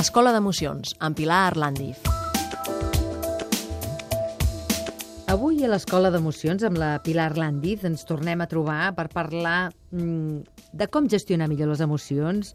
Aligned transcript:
Escola 0.00 0.30
d'Emocions, 0.32 0.94
amb 1.04 1.12
Pilar 1.18 1.50
Arlandiz. 1.50 1.98
Avui 5.28 5.60
a 5.60 5.68
l'Escola 5.68 6.08
d'Emocions, 6.14 6.64
amb 6.64 6.80
la 6.80 6.88
Pilar 7.04 7.26
Arlandiz, 7.28 7.84
ens 7.84 8.06
tornem 8.08 8.40
a 8.40 8.46
trobar 8.48 8.94
per 8.96 9.10
parlar 9.12 9.68
mm, 9.92 10.72
de 10.72 10.88
com 10.88 11.10
gestionar 11.12 11.50
millor 11.52 11.68
les 11.74 11.84
emocions. 11.84 12.54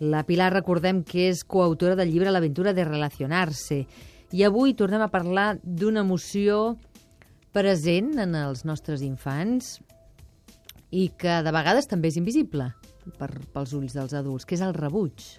La 0.00 0.24
Pilar, 0.24 0.48
recordem 0.56 1.04
que 1.04 1.28
és 1.34 1.44
coautora 1.44 2.00
del 2.00 2.14
llibre 2.14 2.32
L'aventura 2.32 2.72
de 2.72 2.88
relacionar-se. 2.88 3.82
I 4.32 4.48
avui 4.48 4.72
tornem 4.72 5.04
a 5.04 5.12
parlar 5.12 5.50
d'una 5.60 6.00
emoció 6.00 6.78
present 7.52 8.14
en 8.24 8.38
els 8.40 8.64
nostres 8.64 9.04
infants 9.04 9.82
i 10.88 11.10
que 11.12 11.42
de 11.44 11.52
vegades 11.60 11.92
també 11.92 12.08
és 12.08 12.16
invisible 12.16 12.72
per, 13.20 13.34
pels 13.52 13.76
ulls 13.76 13.92
dels 13.92 14.16
adults, 14.16 14.48
que 14.48 14.56
és 14.56 14.64
el 14.64 14.72
rebuig. 14.72 15.34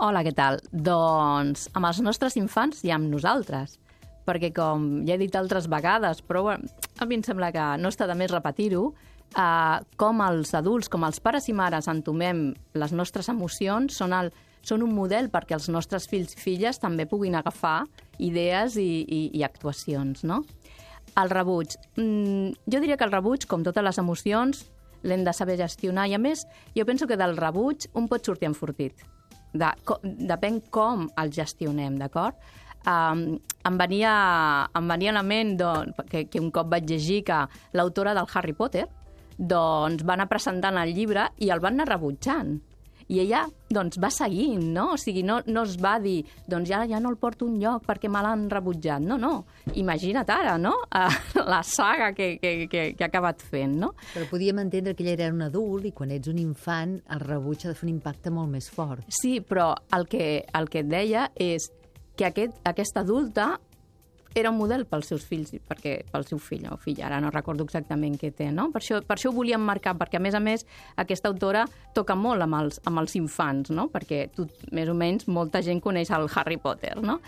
Hola, 0.00 0.22
què 0.24 0.30
tal? 0.32 0.56
Doncs 0.72 1.66
amb 1.76 1.84
els 1.84 1.98
nostres 2.00 2.32
infants 2.40 2.78
i 2.88 2.92
amb 2.94 3.10
nosaltres, 3.12 3.74
perquè 4.24 4.48
com 4.56 5.02
ja 5.04 5.12
he 5.12 5.20
dit 5.20 5.34
altres 5.36 5.66
vegades, 5.68 6.22
però 6.24 6.46
a 6.48 7.04
mi 7.04 7.18
em 7.18 7.24
sembla 7.26 7.50
que 7.52 7.66
no 7.76 7.90
està 7.92 8.06
de 8.08 8.16
més 8.16 8.32
repetir-ho, 8.32 8.94
eh, 9.36 9.76
com 10.00 10.22
els 10.24 10.54
adults, 10.56 10.88
com 10.88 11.04
els 11.04 11.20
pares 11.20 11.50
i 11.52 11.56
mares 11.58 11.90
entomem 11.92 12.46
les 12.80 12.96
nostres 12.96 13.28
emocions 13.28 14.00
són, 14.00 14.16
el, 14.16 14.32
són 14.64 14.88
un 14.88 14.96
model 14.96 15.28
perquè 15.28 15.58
els 15.58 15.68
nostres 15.68 16.08
fills 16.08 16.32
i 16.32 16.40
filles 16.46 16.80
també 16.80 17.04
puguin 17.04 17.36
agafar 17.36 17.82
idees 18.16 18.80
i, 18.80 19.04
i, 19.04 19.22
i 19.36 19.44
actuacions, 19.44 20.24
no? 20.24 20.46
El 21.20 21.28
rebuig. 21.28 21.76
Mm, 22.00 22.56
jo 22.72 22.80
diria 22.80 22.96
que 22.96 23.04
el 23.04 23.12
rebuig, 23.12 23.44
com 23.44 23.68
totes 23.68 23.84
les 23.84 24.00
emocions, 24.00 24.64
l'hem 25.04 25.28
de 25.28 25.36
saber 25.36 25.60
gestionar. 25.60 26.08
I, 26.08 26.16
a 26.16 26.26
més, 26.30 26.48
jo 26.72 26.88
penso 26.88 27.04
que 27.04 27.20
del 27.20 27.36
rebuig 27.36 27.90
un 27.92 28.08
pot 28.08 28.24
sortir 28.24 28.48
enfortit. 28.48 29.10
De, 29.52 29.70
co, 29.84 29.98
depèn 30.02 30.60
com 30.70 31.08
el 31.18 31.32
gestionem, 31.34 31.98
d'acord? 31.98 32.38
Um, 32.88 33.36
em, 33.66 33.76
venia, 33.76 34.12
em 34.78 34.86
venia 34.88 35.10
a 35.12 35.18
la 35.18 35.24
ment 35.26 35.56
doncs, 35.60 35.98
que, 36.08 36.24
que 36.32 36.40
un 36.40 36.48
cop 36.54 36.70
vaig 36.72 36.86
llegir 36.88 37.20
que 37.28 37.42
l'autora 37.76 38.14
del 38.16 38.30
Harry 38.32 38.54
Potter 38.56 38.86
doncs, 39.36 40.04
va 40.06 40.14
anar 40.16 40.30
presentant 40.30 40.78
el 40.80 40.94
llibre 40.96 41.26
i 41.44 41.50
el 41.52 41.60
van 41.60 41.76
anar 41.76 41.90
rebutjant 41.90 42.56
i 43.10 43.18
ella 43.24 43.44
doncs, 43.70 43.98
va 44.02 44.10
seguint, 44.14 44.62
no? 44.74 44.92
O 44.94 44.98
sigui, 44.98 45.22
no, 45.26 45.40
no 45.46 45.64
es 45.66 45.76
va 45.82 45.96
dir, 46.02 46.22
doncs 46.50 46.70
ja, 46.70 46.82
ja 46.90 47.00
no 47.02 47.10
el 47.10 47.18
porto 47.18 47.46
un 47.46 47.58
lloc 47.62 47.84
perquè 47.86 48.10
me 48.10 48.22
l'han 48.22 48.46
rebutjat. 48.50 49.02
No, 49.02 49.18
no. 49.18 49.32
Imagina't 49.78 50.30
ara, 50.30 50.56
no? 50.58 50.76
La 51.52 51.62
saga 51.66 52.12
que, 52.14 52.32
que, 52.42 52.68
que, 52.70 52.84
que 52.94 53.04
ha 53.04 53.10
acabat 53.10 53.42
fent, 53.42 53.76
no? 53.82 53.92
Però 54.14 54.28
podíem 54.30 54.62
entendre 54.62 54.94
que 54.94 55.06
ell 55.06 55.14
era 55.16 55.30
un 55.34 55.42
adult 55.46 55.90
i 55.90 55.94
quan 55.96 56.14
ets 56.14 56.30
un 56.30 56.38
infant 56.42 56.98
el 57.10 57.22
rebuig 57.24 57.66
ha 57.66 57.72
de 57.72 57.78
fer 57.78 57.88
un 57.88 57.94
impacte 57.96 58.32
molt 58.34 58.50
més 58.52 58.70
fort. 58.70 59.06
Sí, 59.10 59.38
però 59.42 59.72
el 59.96 60.06
que, 60.10 60.30
el 60.54 60.70
que 60.70 60.84
et 60.84 60.90
deia 60.90 61.28
és 61.34 61.70
que 62.18 62.28
aquest, 62.28 62.58
aquesta 62.68 63.02
adulta 63.02 63.54
era 64.34 64.50
un 64.50 64.58
model 64.58 64.84
pels 64.86 65.08
seus 65.10 65.24
fills, 65.26 65.52
perquè 65.66 65.96
pel 66.10 66.24
seu 66.28 66.38
fill 66.42 66.66
o 66.70 66.76
filla, 66.80 67.06
ara 67.08 67.20
no 67.22 67.32
recordo 67.34 67.64
exactament 67.66 68.16
què 68.20 68.30
té, 68.36 68.50
no? 68.54 68.68
Per 68.70 68.82
això, 68.82 69.00
per 69.06 69.16
això 69.16 69.32
ho 69.32 69.36
volíem 69.36 69.62
marcar, 69.66 69.96
perquè 69.98 70.20
a 70.20 70.22
més 70.22 70.36
a 70.38 70.42
més 70.42 70.66
aquesta 71.00 71.30
autora 71.32 71.64
toca 71.96 72.14
molt 72.14 72.46
amb 72.46 72.60
els, 72.60 72.80
amb 72.86 73.02
els 73.02 73.16
infants, 73.18 73.72
no? 73.74 73.88
Perquè 73.90 74.22
tu, 74.36 74.46
més 74.76 74.88
o 74.88 74.94
menys, 74.94 75.26
molta 75.28 75.62
gent 75.66 75.82
coneix 75.82 76.12
el 76.14 76.28
Harry 76.34 76.60
Potter, 76.62 76.96
no? 77.02 77.18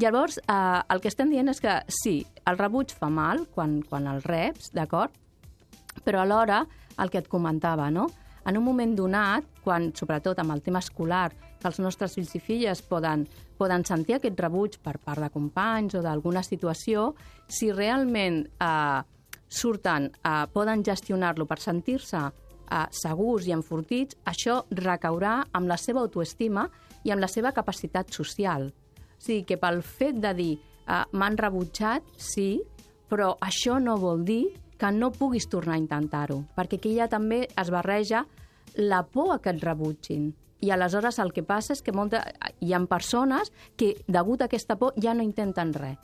Llavors, 0.00 0.40
eh, 0.44 0.80
el 0.92 1.00
que 1.00 1.08
estem 1.12 1.32
dient 1.32 1.48
és 1.52 1.62
que 1.64 1.80
sí, 2.02 2.20
el 2.46 2.60
rebuig 2.60 2.92
fa 2.92 3.08
mal 3.08 3.46
quan, 3.54 3.80
quan 3.88 4.10
el 4.10 4.22
reps, 4.26 4.74
d'acord? 4.76 5.16
Però 6.04 6.20
alhora, 6.22 6.64
el 7.00 7.10
que 7.10 7.22
et 7.22 7.28
comentava, 7.28 7.88
no? 7.90 8.10
En 8.46 8.56
un 8.56 8.64
moment 8.64 8.94
donat, 8.96 9.46
quan, 9.64 9.90
sobretot 9.96 10.38
amb 10.40 10.54
el 10.54 10.62
tema 10.64 10.80
escolar, 10.80 11.30
que 11.60 11.68
els 11.68 11.80
nostres 11.82 12.14
fills 12.16 12.34
i 12.36 12.40
filles 12.40 12.82
poden, 12.88 13.26
poden 13.60 13.84
sentir 13.84 14.16
aquest 14.16 14.38
rebuig 14.40 14.78
per 14.82 14.96
part 15.04 15.20
de 15.20 15.30
companys 15.32 15.98
o 15.98 16.04
d'alguna 16.04 16.42
situació, 16.46 17.10
si 17.48 17.70
realment 17.72 18.42
eh, 18.48 19.00
surten, 19.50 20.08
eh, 20.24 20.46
poden 20.54 20.84
gestionar-lo 20.86 21.46
per 21.46 21.60
sentir-se 21.60 22.22
eh, 22.70 22.86
segurs 22.94 23.48
i 23.48 23.54
enfortits, 23.56 24.16
això 24.30 24.62
recaurà 24.70 25.40
amb 25.52 25.68
la 25.68 25.76
seva 25.80 26.00
autoestima 26.04 26.68
i 27.04 27.12
amb 27.12 27.24
la 27.24 27.28
seva 27.28 27.52
capacitat 27.52 28.12
social. 28.14 28.70
O 28.70 29.20
sigui, 29.20 29.44
que 29.44 29.60
pel 29.60 29.82
fet 29.84 30.20
de 30.22 30.32
dir 30.38 30.52
eh, 30.56 31.04
m'han 31.12 31.38
rebutjat, 31.38 32.06
sí, 32.16 32.54
però 33.10 33.34
això 33.42 33.80
no 33.82 33.98
vol 34.00 34.24
dir 34.24 34.44
que 34.80 34.90
no 34.96 35.12
puguis 35.12 35.48
tornar 35.52 35.76
a 35.76 35.82
intentar-ho, 35.82 36.40
perquè 36.56 36.80
aquí 36.80 36.94
ja 36.96 37.10
també 37.12 37.44
es 37.60 37.70
barreja 37.70 38.24
la 38.80 39.02
por 39.04 39.34
a 39.34 39.38
que 39.38 39.52
et 39.52 39.62
rebutgin. 39.62 40.30
I 40.60 40.72
aleshores 40.72 41.18
el 41.20 41.32
que 41.32 41.44
passa 41.44 41.74
és 41.76 41.82
que 41.84 41.92
molta, 41.92 42.22
hi 42.60 42.72
ha 42.72 42.80
persones 42.88 43.52
que, 43.76 43.94
degut 44.08 44.42
a 44.42 44.48
aquesta 44.48 44.76
por, 44.80 44.96
ja 45.00 45.14
no 45.14 45.24
intenten 45.24 45.72
res. 45.76 45.98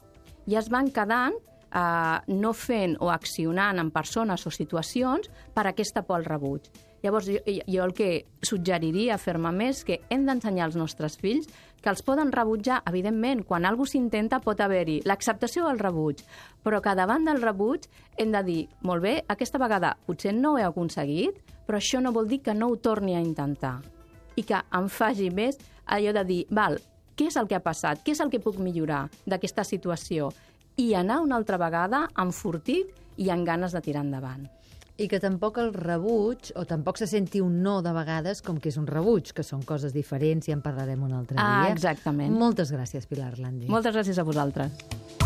I 0.46 0.56
es 0.60 0.70
van 0.72 0.90
quedant 0.94 1.34
eh, 1.36 2.18
no 2.28 2.52
fent 2.52 2.96
o 3.00 3.10
accionant 3.12 3.80
en 3.82 3.90
persones 3.92 4.46
o 4.46 4.52
situacions 4.52 5.30
per 5.54 5.66
aquesta 5.66 6.04
por 6.06 6.20
al 6.20 6.28
rebuig. 6.28 6.68
Llavors, 7.02 7.28
jo, 7.28 7.40
jo 7.44 7.84
el 7.84 7.92
que 7.94 8.24
suggeriria 8.42 9.18
fermament 9.20 9.74
és 9.74 9.84
que 9.86 10.00
hem 10.10 10.24
d'ensenyar 10.26 10.70
als 10.70 10.78
nostres 10.80 11.18
fills 11.20 11.48
que 11.82 11.90
els 11.92 12.02
poden 12.02 12.32
rebutjar, 12.32 12.80
evidentment, 12.88 13.44
quan 13.46 13.66
algú 13.68 13.86
s'intenta 13.86 14.40
pot 14.42 14.60
haver-hi 14.60 15.00
l'acceptació 15.06 15.66
o 15.66 15.70
el 15.70 15.78
rebuig, 15.78 16.22
però 16.64 16.80
que 16.82 16.96
davant 16.98 17.26
del 17.28 17.42
rebuig 17.42 17.86
hem 18.18 18.32
de 18.34 18.42
dir, 18.46 18.62
molt 18.82 19.04
bé, 19.04 19.14
aquesta 19.28 19.60
vegada 19.62 19.94
potser 20.06 20.34
no 20.34 20.54
ho 20.54 20.58
he 20.58 20.66
aconseguit, 20.66 21.38
però 21.66 21.78
això 21.78 22.00
no 22.02 22.14
vol 22.14 22.28
dir 22.30 22.40
que 22.42 22.54
no 22.54 22.70
ho 22.70 22.76
torni 22.76 23.14
a 23.14 23.22
intentar. 23.22 23.78
I 24.36 24.42
que 24.44 24.60
em 24.78 24.90
faci 24.92 25.30
més 25.30 25.58
allò 25.86 26.12
de 26.16 26.24
dir, 26.28 26.42
val, 26.50 26.80
què 27.16 27.30
és 27.30 27.38
el 27.40 27.48
que 27.48 27.56
ha 27.56 27.64
passat, 27.64 28.02
què 28.04 28.12
és 28.12 28.20
el 28.20 28.30
que 28.32 28.42
puc 28.42 28.58
millorar 28.60 29.06
d'aquesta 29.24 29.64
situació? 29.64 30.30
I 30.76 30.92
anar 30.94 31.22
una 31.24 31.38
altra 31.38 31.56
vegada 31.56 32.02
enfortit 32.20 32.92
i 33.16 33.30
amb 33.32 33.46
ganes 33.48 33.72
de 33.72 33.80
tirar 33.80 34.04
endavant. 34.04 34.44
I 34.96 35.10
que 35.12 35.18
tampoc 35.20 35.58
el 35.60 35.74
rebuig, 35.76 36.54
o 36.56 36.64
tampoc 36.64 36.96
se 36.96 37.08
senti 37.10 37.42
un 37.44 37.60
no 37.64 37.82
de 37.84 37.92
vegades 37.92 38.40
com 38.44 38.56
que 38.56 38.70
és 38.72 38.78
un 38.80 38.88
rebuig, 38.88 39.34
que 39.36 39.44
són 39.44 39.60
coses 39.68 39.92
diferents 39.92 40.48
i 40.48 40.56
en 40.56 40.64
parlarem 40.64 41.04
un 41.04 41.12
altre 41.18 41.36
ah, 41.36 41.66
dia. 41.66 41.76
Exactament. 41.76 42.32
Moltes 42.32 42.72
gràcies, 42.72 43.04
Pilar 43.10 43.34
Landi. 43.36 43.68
Moltes 43.68 43.92
gràcies 43.92 44.16
a 44.16 44.24
vosaltres. 44.24 45.25